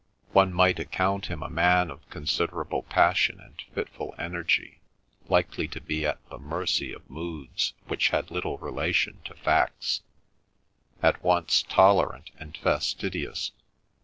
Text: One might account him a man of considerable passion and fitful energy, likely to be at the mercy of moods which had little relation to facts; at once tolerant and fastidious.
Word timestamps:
One 0.31 0.51
might 0.51 0.79
account 0.79 1.27
him 1.27 1.43
a 1.43 1.49
man 1.51 1.91
of 1.91 2.09
considerable 2.09 2.81
passion 2.81 3.39
and 3.39 3.61
fitful 3.75 4.15
energy, 4.17 4.79
likely 5.27 5.67
to 5.67 5.79
be 5.79 6.07
at 6.07 6.17
the 6.27 6.39
mercy 6.39 6.91
of 6.91 7.07
moods 7.07 7.73
which 7.87 8.09
had 8.09 8.31
little 8.31 8.57
relation 8.57 9.19
to 9.25 9.35
facts; 9.35 10.01
at 11.03 11.23
once 11.23 11.61
tolerant 11.61 12.31
and 12.39 12.57
fastidious. 12.57 13.51